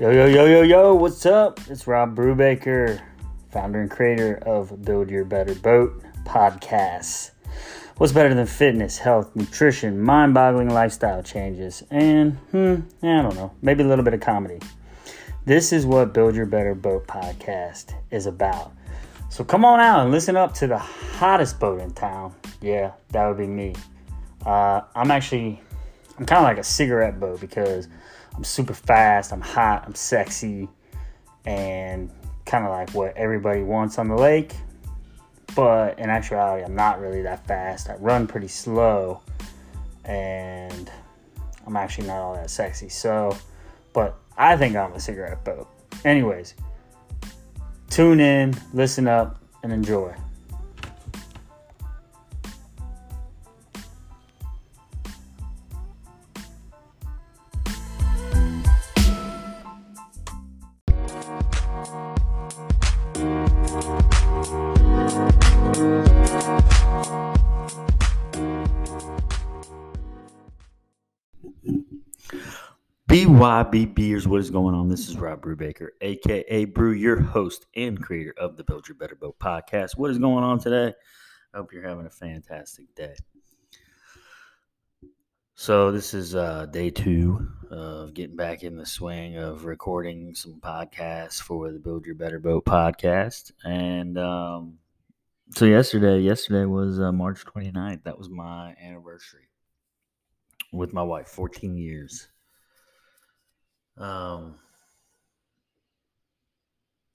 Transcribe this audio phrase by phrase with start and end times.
[0.00, 1.60] Yo, yo, yo, yo, yo, what's up?
[1.70, 3.00] It's Rob Brubaker,
[3.52, 7.30] founder and creator of Build Your Better Boat podcast.
[7.98, 12.74] What's better than fitness, health, nutrition, mind boggling lifestyle changes, and, hmm,
[13.04, 14.58] I don't know, maybe a little bit of comedy.
[15.44, 18.72] This is what Build Your Better Boat podcast is about.
[19.30, 22.34] So come on out and listen up to the hottest boat in town.
[22.60, 23.76] Yeah, that would be me.
[24.44, 25.60] Uh, I'm actually,
[26.18, 27.86] I'm kind of like a cigarette boat because
[28.34, 30.68] I'm super fast, I'm hot, I'm sexy,
[31.44, 32.10] and
[32.46, 34.54] kind of like what everybody wants on the lake.
[35.54, 37.88] But in actuality, I'm not really that fast.
[37.88, 39.20] I run pretty slow,
[40.04, 40.90] and
[41.66, 42.88] I'm actually not all that sexy.
[42.88, 43.36] So,
[43.92, 45.68] but I think I'm a cigarette boat.
[46.04, 46.54] Anyways,
[47.88, 50.14] tune in, listen up, and enjoy.
[73.74, 74.88] Beers, what is going on?
[74.88, 79.16] This is Rob Brubaker, aka Brew, your host and creator of the Build Your Better
[79.16, 79.96] Boat podcast.
[79.96, 80.94] What is going on today?
[81.52, 83.16] I hope you're having a fantastic day.
[85.56, 90.60] So, this is uh, day two of getting back in the swing of recording some
[90.60, 93.50] podcasts for the Build Your Better Boat podcast.
[93.64, 94.78] And um,
[95.50, 98.04] so, yesterday, yesterday was uh, March 29th.
[98.04, 99.48] That was my anniversary
[100.72, 102.28] with my wife, 14 years.
[103.96, 104.56] Um,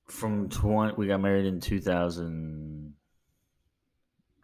[0.07, 2.93] from 20, we got married in 2000,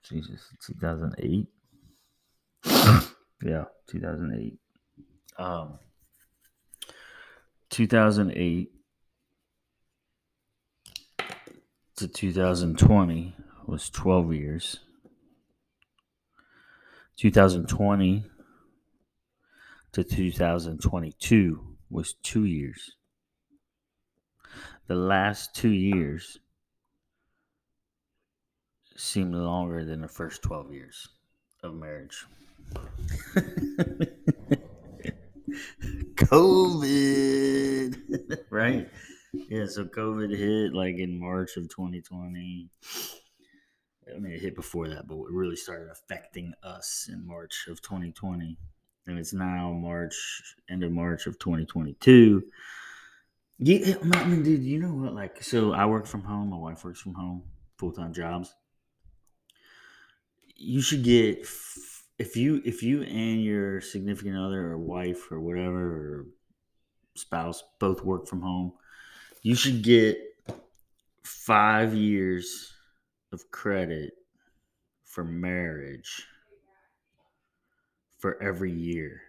[0.04, 1.48] Jesus, 2008.
[3.44, 4.58] yeah, 2008.
[5.38, 5.80] Um,
[7.70, 8.72] 2008
[11.98, 14.80] to 2020 was 12 years.
[17.18, 18.26] 2020
[19.94, 22.92] to 2022 was two years.
[24.88, 26.40] The last two years
[28.96, 31.08] seemed longer than the first 12 years
[31.64, 32.26] of marriage.
[36.16, 37.98] COVID,
[38.50, 38.90] right?
[39.50, 42.70] Yeah, so COVID hit like in March of 2020.
[44.14, 47.82] I mean, it hit before that, but it really started affecting us in March of
[47.82, 48.58] 2020
[49.08, 52.44] and it's now March, end of March of 2022.
[53.58, 55.14] Yeah, I mean, dude, you know what?
[55.14, 56.50] Like, so I work from home.
[56.50, 57.44] My wife works from home,
[57.78, 58.54] full time jobs.
[60.56, 61.48] You should get
[62.18, 66.26] if you if you and your significant other or wife or whatever or
[67.16, 68.74] spouse both work from home.
[69.42, 70.18] You should get
[71.24, 72.74] five years
[73.32, 74.14] of credit
[75.04, 76.28] for marriage
[78.26, 79.22] for every year.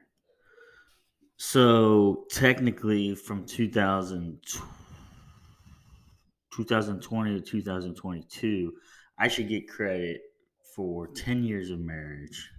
[1.36, 4.40] So technically, from 2000,
[6.50, 8.72] 2020 to 2022,
[9.18, 10.22] I should get credit
[10.74, 12.50] for 10 years of marriage.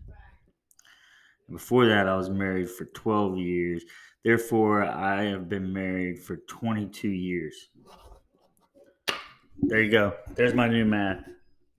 [1.49, 3.83] Before that, I was married for 12 years.
[4.23, 7.69] Therefore, I have been married for 22 years.
[9.59, 10.13] There you go.
[10.35, 11.23] There's my new math.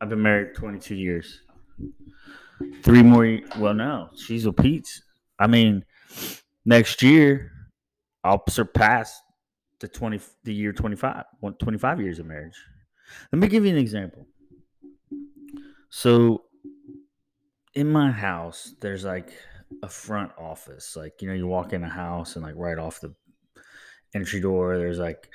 [0.00, 1.42] I've been married 22 years.
[2.82, 3.38] Three more.
[3.58, 5.02] Well, no, she's a Pete's.
[5.38, 5.84] I mean,
[6.64, 7.52] next year
[8.24, 9.20] I'll surpass
[9.80, 11.24] the twenty, the year 25,
[11.58, 12.56] 25 years of marriage.
[13.32, 14.26] Let me give you an example.
[15.91, 16.44] So,
[17.74, 19.32] in my house, there's like
[19.82, 20.97] a front office.
[20.97, 23.14] Like you know, you walk in a house and like right off the
[24.14, 25.28] entry door, there's like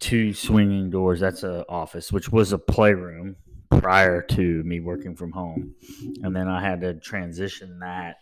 [0.00, 1.20] two swinging doors.
[1.20, 3.36] That's an office, which was a playroom
[3.80, 5.74] prior to me working from home.
[6.22, 8.16] And then I had to transition that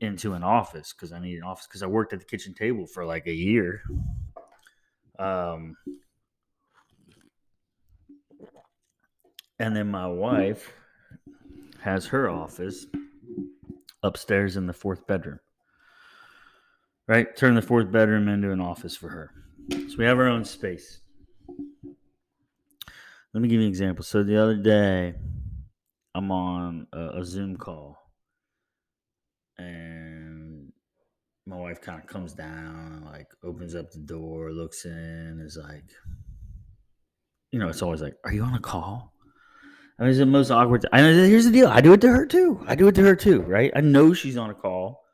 [0.00, 2.86] into an office because I needed an office because I worked at the kitchen table
[2.86, 3.82] for like a year.
[5.18, 5.76] Um,
[9.58, 10.72] and then my wife
[11.82, 12.86] has her office
[14.02, 15.40] upstairs in the fourth bedroom.
[17.06, 17.36] Right?
[17.36, 19.30] Turn the fourth bedroom into an office for her.
[19.70, 21.00] So we have our own space.
[23.36, 24.02] Let me give you an example.
[24.02, 25.12] So the other day,
[26.14, 27.98] I'm on a, a Zoom call,
[29.58, 30.72] and
[31.44, 35.84] my wife kind of comes down, like opens up the door, looks in, is like,
[37.52, 39.12] you know, it's always like, "Are you on a call?"
[39.98, 40.86] I mean, it's the most awkward.
[40.90, 41.12] I know.
[41.12, 41.68] Here's the deal.
[41.68, 42.64] I do it to her too.
[42.66, 43.70] I do it to her too, right?
[43.76, 45.04] I know she's on a call,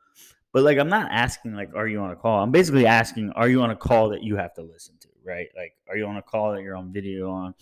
[0.53, 2.43] But like, I'm not asking like, are you on a call?
[2.43, 5.47] I'm basically asking, are you on a call that you have to listen to, right?
[5.57, 7.55] Like, are you on a call that you're on video on,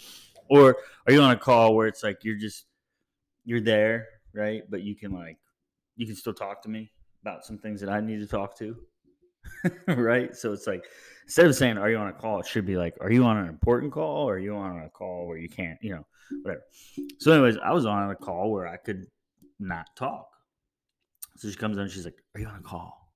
[0.52, 0.76] or
[1.08, 2.66] are you on a call where it's like you're just
[3.46, 4.64] you're there, right?
[4.70, 5.38] But you can like
[5.96, 8.76] you can still talk to me about some things that I need to talk to,
[9.88, 10.36] right?
[10.36, 10.84] So it's like
[11.24, 13.38] instead of saying, "Are you on a call?" it should be like, "Are you on
[13.38, 16.06] an important call?" or "Are you on a call where you can't, you know,
[16.42, 16.64] whatever."
[17.20, 19.06] So, anyways, I was on a call where I could
[19.58, 20.28] not talk.
[21.38, 23.14] So she comes in, she's like, "Are you on a call?"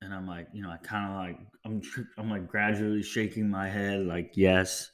[0.00, 1.82] And I'm like, you know, I kind of like I'm
[2.16, 4.90] I'm like gradually shaking my head, like yes.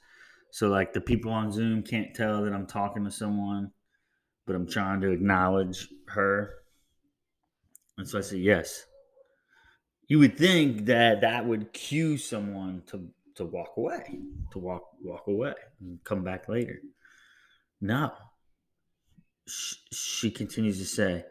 [0.57, 3.73] So like the people on Zoom can't tell that I'm talking to someone,
[4.47, 6.55] but I'm trying to acknowledge her.
[7.99, 8.87] And so I said yes.
[10.09, 14.19] You would think that that would cue someone to to walk away,
[14.53, 16.81] to walk walk away and come back later.
[17.83, 18.13] No.
[19.47, 21.27] She, she continues to say,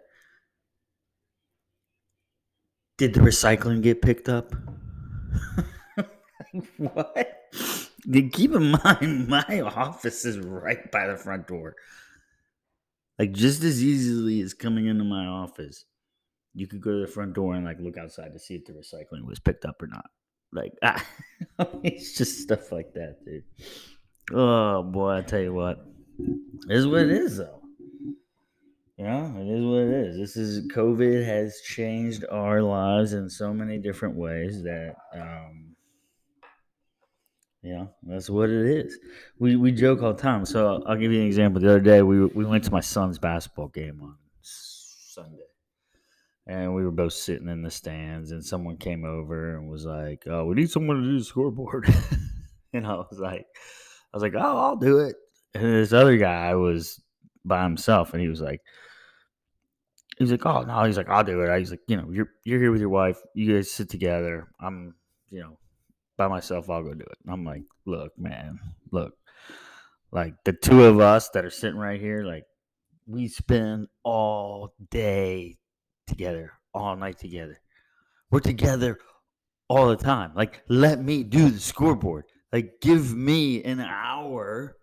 [3.00, 4.54] "Did the recycling get picked up?"
[6.78, 7.45] what?
[8.32, 11.76] Keep in mind, my office is right by the front door.
[13.18, 15.86] Like just as easily as coming into my office,
[16.54, 18.74] you could go to the front door and like look outside to see if the
[18.74, 20.10] recycling was picked up or not.
[20.52, 21.06] Like ah,
[21.84, 23.44] it's just stuff like that, dude.
[24.34, 25.86] Oh boy, I tell you what,
[26.68, 27.62] what it is though.
[28.98, 30.18] Yeah, it is what it is.
[30.18, 35.65] This is COVID has changed our lives in so many different ways that um,
[37.66, 39.00] yeah, that's what it is.
[39.40, 40.46] We we joke all the time.
[40.46, 41.60] So I'll give you an example.
[41.60, 45.48] The other day, we we went to my son's basketball game on Sunday,
[46.46, 50.26] and we were both sitting in the stands, and someone came over and was like,
[50.28, 51.92] "Oh, we need someone to do the scoreboard,"
[52.74, 53.48] and I was like,
[54.14, 55.16] "I was like, oh, I'll do it."
[55.56, 57.02] And this other guy was
[57.44, 58.62] by himself, and he was like.
[60.18, 62.10] He was like, "Oh no!" He's like, "I'll do it." I was like, "You know,
[62.10, 63.20] you're you're here with your wife.
[63.34, 64.48] You guys sit together.
[64.62, 64.96] I'm,
[65.30, 65.58] you know,
[66.18, 67.18] by myself, I'll go do it.
[67.28, 68.60] I'm like, look, man,
[68.92, 69.14] look,
[70.12, 72.44] like the two of us that are sitting right here, like
[73.06, 75.58] we spend all day
[76.08, 77.60] together, all night together.
[78.32, 78.98] We're together
[79.68, 80.32] all the time.
[80.36, 82.26] Like, let me do the scoreboard.
[82.52, 84.78] Like, give me an hour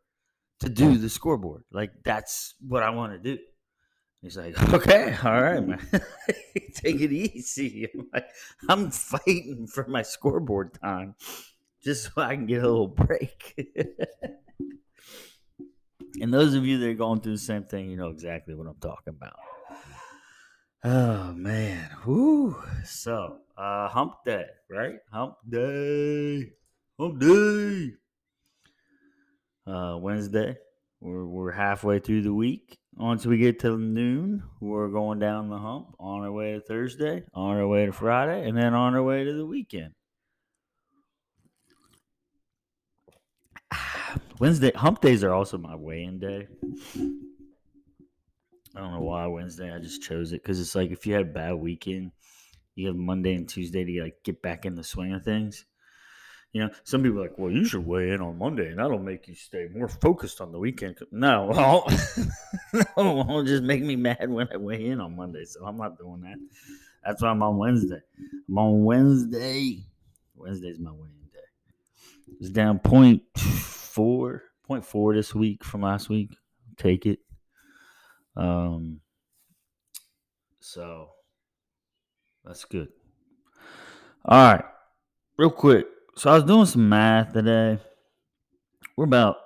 [0.60, 1.64] to do the scoreboard.
[1.72, 3.42] Like, that's what I want to do.
[4.22, 5.84] He's like, okay, all right, man.
[6.74, 7.88] Take it easy.
[7.94, 8.28] I'm, like,
[8.68, 11.16] I'm fighting for my scoreboard time
[11.82, 13.54] just so I can get a little break.
[16.20, 18.68] and those of you that are going through the same thing, you know exactly what
[18.68, 19.34] I'm talking about.
[20.84, 21.90] Oh man.
[22.04, 22.56] Whoo.
[22.84, 24.96] So uh hump day, right?
[25.12, 26.50] Hump day.
[26.98, 27.92] Hump day.
[29.64, 30.56] Uh Wednesday.
[31.02, 32.78] We're we're halfway through the week.
[32.94, 37.24] Once we get to noon, we're going down the hump on our way to Thursday,
[37.34, 39.94] on our way to Friday, and then on our way to the weekend.
[44.38, 46.46] Wednesday hump days are also my weigh-in day.
[48.76, 49.74] I don't know why Wednesday.
[49.74, 52.12] I just chose it because it's like if you had a bad weekend,
[52.76, 55.64] you have Monday and Tuesday to like get back in the swing of things.
[56.52, 58.98] You know, some people are like, well, you should weigh in on Monday, and that'll
[58.98, 60.98] make you stay more focused on the weekend.
[61.10, 61.86] No, well,
[62.96, 65.46] no, it'll just make me mad when I weigh in on Monday.
[65.46, 66.36] So I'm not doing that.
[67.04, 68.00] That's why I'm on Wednesday.
[68.48, 69.78] I'm on Wednesday.
[70.36, 72.34] Wednesday's my weighing day.
[72.38, 76.36] It's down point four, point four this week from last week.
[76.76, 77.20] Take it.
[78.36, 79.00] Um.
[80.60, 81.08] So
[82.44, 82.88] that's good.
[84.26, 84.64] All right,
[85.38, 87.78] real quick so I was doing some math today.
[88.96, 89.36] We're about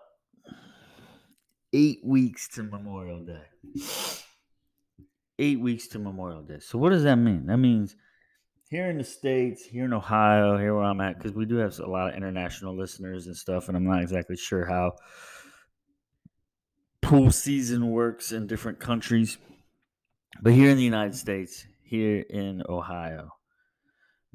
[1.73, 3.45] eight weeks to Memorial Day.
[5.39, 6.59] Eight weeks to Memorial Day.
[6.61, 7.47] So what does that mean?
[7.47, 7.95] That means
[8.69, 11.79] here in the states, here in Ohio, here where I'm at, because we do have
[11.79, 14.97] a lot of international listeners and stuff, and I'm not exactly sure how
[17.01, 19.39] pool season works in different countries.
[20.43, 23.31] But here in the United States, here in Ohio,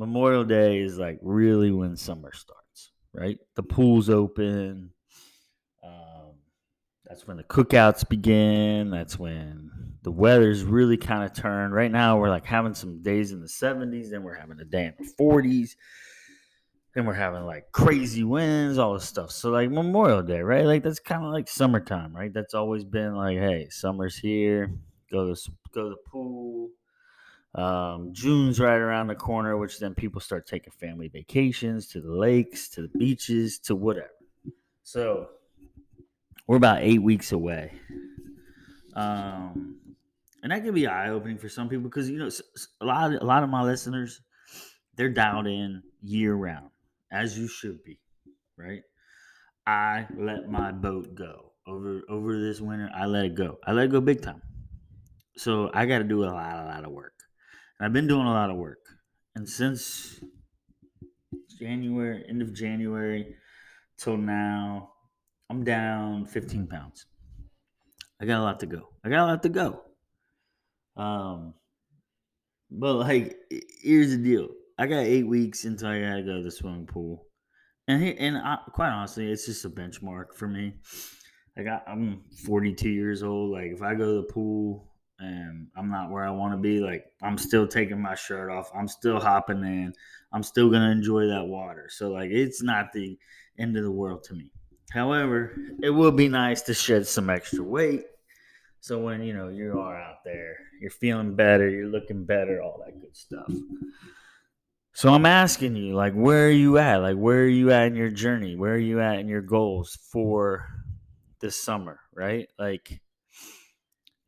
[0.02, 3.38] Memorial Day is like really when summer starts, right?
[3.56, 4.90] The pool's open.
[5.84, 6.38] Um,
[7.06, 8.90] that's when the cookouts begin.
[8.90, 9.70] That's when
[10.02, 11.76] the weather's really kind of turned.
[11.76, 14.86] Right now, we're like having some days in the 70s, then we're having a day
[14.86, 15.76] in the 40s.
[16.96, 19.30] Then we're having like crazy winds, all this stuff.
[19.30, 20.66] So, like Memorial Day, right?
[20.66, 22.34] Like that's kind of like summertime, right?
[22.34, 24.72] That's always been like, hey, summer's here.
[25.12, 26.72] Go to go to the pool
[27.56, 32.12] um, June's right around the corner, which then people start taking family vacations to the
[32.12, 34.10] lakes, to the beaches, to whatever.
[34.84, 35.28] So
[36.48, 37.74] we're about eight weeks away.
[38.96, 39.80] Um,
[40.44, 42.30] and that can be eye opening for some people because you know
[42.82, 44.22] a lot of, a lot of my listeners
[44.96, 46.70] they're dialed in year round
[47.12, 48.00] as you should be,
[48.58, 48.82] right?
[49.66, 52.90] I let my boat go over over this winter.
[52.94, 53.60] I let it go.
[53.66, 54.42] I let it go big time.
[55.38, 57.14] So I got to do a lot, a lot of work.
[57.82, 58.78] I've been doing a lot of work,
[59.34, 60.20] and since
[61.60, 63.36] January, end of January
[63.98, 64.92] till now,
[65.50, 67.08] I'm down 15 pounds.
[68.22, 68.90] I got a lot to go.
[69.04, 69.82] I got a lot to go.
[70.96, 71.56] Um,
[72.70, 73.36] but like,
[73.82, 74.50] here's the deal.
[74.78, 77.26] I got eight weeks until I gotta go to the swimming pool,
[77.88, 80.74] and and I, quite honestly, it's just a benchmark for me.
[81.58, 83.52] Like I, I'm 42 years old.
[83.52, 84.91] Like if I go to the pool
[85.22, 88.72] and I'm not where I want to be, like I'm still taking my shirt off.
[88.76, 89.94] I'm still hopping in.
[90.34, 91.88] I'm still gonna enjoy that water.
[91.90, 93.18] So like it's not the
[93.60, 94.52] end of the world to me.
[94.92, 98.06] However, it will be nice to shed some extra weight.
[98.82, 102.82] So when you know you are out there, you're feeling better, you're looking better, all
[102.86, 103.52] that good stuff.
[104.94, 106.98] So I'm asking you, like, where are you at?
[106.98, 108.58] Like, where are you at in your journey?
[108.58, 110.68] Where are you at in your goals for
[111.40, 112.00] this summer?
[112.14, 112.50] Right?
[112.60, 113.01] Like,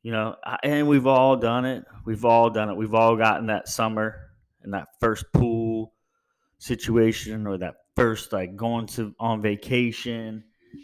[0.04, 1.86] you know, and we've all done it.
[2.06, 2.76] We've all done it.
[2.76, 4.30] We've all gotten that summer
[4.62, 5.94] and that first pool
[6.60, 10.44] situation or that first like going to on vacation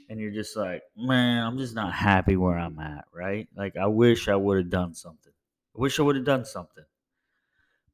[0.09, 3.47] and you're just like, man, I'm just not happy where I'm at, right?
[3.55, 5.33] Like I wish I would have done something.
[5.75, 6.83] I wish I would have done something.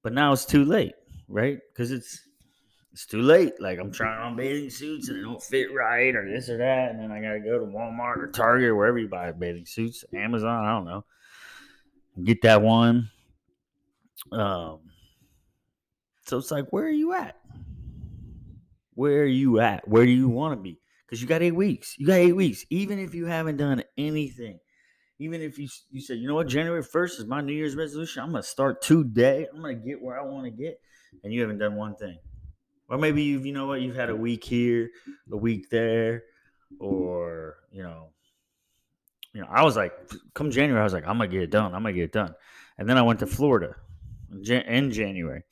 [0.04, 0.94] But now it's too late,
[1.28, 1.60] right?
[1.72, 2.28] Because it's
[2.96, 3.60] it's too late.
[3.60, 6.92] Like I'm trying on bathing suits and they don't fit right or this or that,
[6.92, 10.06] and then I gotta go to Walmart or Target or wherever you buy bathing suits,
[10.14, 11.04] Amazon, I don't know.
[12.24, 13.10] Get that one.
[14.32, 14.80] Um
[16.22, 17.36] so it's like, where are you at?
[18.94, 19.86] Where are you at?
[19.86, 20.80] Where do you want to be?
[21.06, 22.00] Because you got eight weeks.
[22.00, 22.66] You got eight weeks.
[22.70, 24.58] Even if you haven't done anything,
[25.20, 28.24] even if you you said, you know what, January first is my New Year's resolution.
[28.24, 29.48] I'm gonna start today.
[29.54, 30.80] I'm gonna get where I want to get,
[31.26, 32.20] and you haven't done one thing.
[32.88, 34.90] Or maybe you've, you know what, you've had a week here,
[35.32, 36.24] a week there,
[36.80, 38.10] or you know,
[39.34, 39.94] you know, I was like,
[40.34, 41.74] come January, I was like, I'm gonna get it done.
[41.74, 42.36] I'm gonna get it done.
[42.78, 43.76] And then I went to Florida
[44.32, 45.44] in January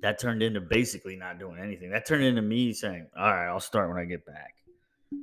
[0.00, 1.90] that turned into basically not doing anything.
[1.90, 4.54] That turned into me saying, "All right, I'll start when I get back,"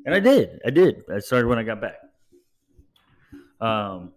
[0.05, 0.59] and I did.
[0.65, 1.03] I did.
[1.13, 1.99] I started when I got back.
[3.59, 4.13] Um,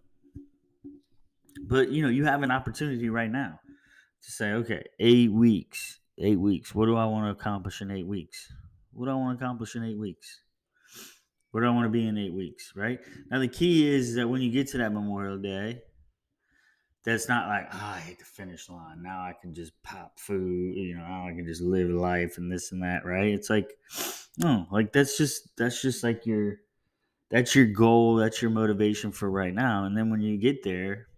[1.62, 3.61] but you know, you have an opportunity right now
[4.23, 6.00] to say, "Okay, eight weeks.
[6.21, 6.75] Eight weeks.
[6.75, 8.53] What do I want to accomplish in eight weeks?
[8.93, 10.43] What do I want to accomplish in eight weeks?"
[11.50, 12.73] Where do I want to be in eight weeks?
[12.77, 13.00] Right
[13.31, 15.83] now, the key is that when you get to that Memorial Day,
[17.05, 19.03] that's not like oh, I hit the finish line.
[19.03, 22.73] Now I can just pop food, you know, I can just live life and this
[22.73, 23.33] and that, right?
[23.33, 23.73] It's like
[24.39, 26.59] no, like that's just that's just like your
[27.31, 29.85] that's your goal, that's your motivation for right now.
[29.85, 31.09] And then when you get there,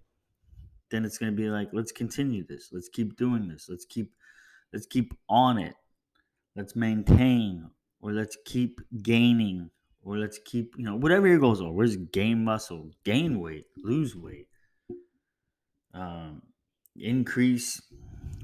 [0.91, 4.13] then it's gonna be like, let's continue this, let's keep doing this, let's keep
[4.73, 5.75] let's keep on it,
[6.57, 9.71] let's maintain, or let's keep gaining,
[10.03, 11.73] or let's keep, you know, whatever your goals are.
[11.73, 14.49] Where's gain muscle, gain weight, lose weight
[15.95, 16.43] um,
[16.97, 17.81] increase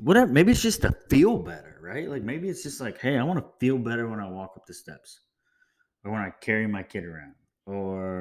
[0.00, 0.30] whatever.
[0.30, 2.08] Maybe it's just to feel better, right?
[2.08, 4.66] Like maybe it's just like, hey, I want to feel better when I walk up
[4.66, 5.20] the steps,
[6.04, 7.34] or when I carry my kid around,
[7.66, 8.17] or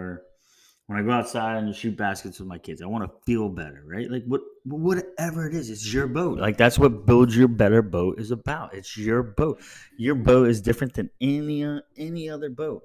[0.98, 2.82] I go outside and shoot baskets with my kids.
[2.82, 4.10] I want to feel better, right?
[4.10, 6.40] Like what, whatever it is, it's your boat.
[6.40, 8.74] Like that's what build your better boat is about.
[8.74, 9.62] It's your boat.
[9.98, 11.64] Your boat is different than any
[11.98, 12.84] any other boat,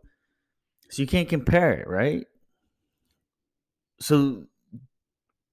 [0.90, 2.26] so you can't compare it, right?
[4.00, 4.46] So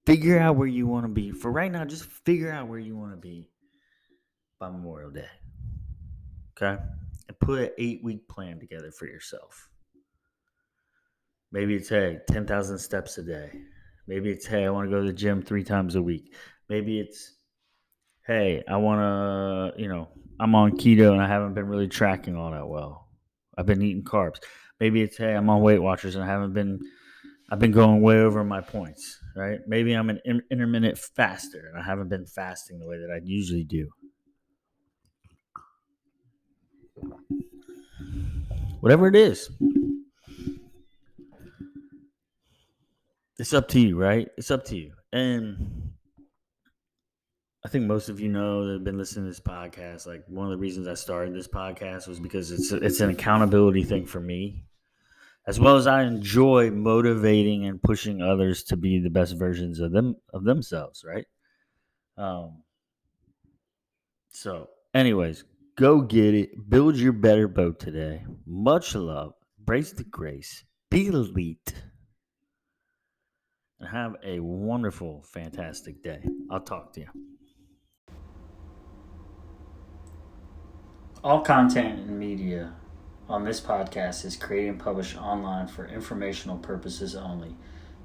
[0.06, 1.32] figure out where you want to be.
[1.32, 3.48] For right now, just figure out where you want to be
[4.60, 5.30] by Memorial Day.
[6.58, 6.82] Okay?
[7.28, 9.70] And put an eight week plan together for yourself.
[11.51, 13.51] Maybe it's, hey, 10,000 steps a day.
[14.08, 16.34] Maybe it's, hey, I want to go to the gym three times a week.
[16.68, 17.36] Maybe it's,
[18.25, 19.00] hey, I want
[19.75, 23.08] to, you know, I'm on keto and I haven't been really tracking all that well.
[23.58, 24.38] I've been eating carbs.
[24.79, 26.79] Maybe it's, hey, I'm on Weight Watchers and I haven't been
[27.51, 29.60] I've been going way over my points, right?
[29.68, 33.63] Maybe I'm an intermittent faster and I haven't been fasting the way that I usually
[33.63, 33.89] do.
[38.82, 39.50] Whatever it is,
[43.39, 44.27] it's up to you, right?
[44.38, 44.93] It's up to you.
[45.12, 45.91] And
[47.65, 50.05] I think most of you know that have been listening to this podcast.
[50.05, 53.84] Like one of the reasons I started this podcast was because it's it's an accountability
[53.84, 54.65] thing for me
[55.48, 59.91] as well as I enjoy motivating and pushing others to be the best versions of
[59.91, 61.25] them of themselves, right?
[62.17, 62.63] Um
[64.29, 65.43] so anyways,
[65.75, 66.69] go get it.
[66.69, 68.25] Build your better boat today.
[68.46, 69.34] Much love.
[69.58, 70.65] Brace the grace.
[70.91, 71.74] Be elite.
[73.79, 76.24] And have a wonderful, fantastic day.
[76.51, 77.07] I'll talk to you.
[81.24, 82.74] All content and media
[83.27, 87.55] on this podcast is created and published online for informational purposes only.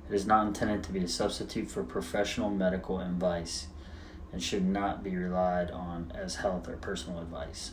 [0.09, 3.69] It is not intended to be a substitute for professional medical advice
[4.33, 7.73] and should not be relied on as health or personal advice.